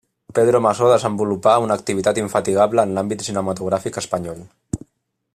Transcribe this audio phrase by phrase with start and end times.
[0.37, 4.41] Pedro Masó desenvolupà una activitat infatigable en l'àmbit cinematogràfic espanyol.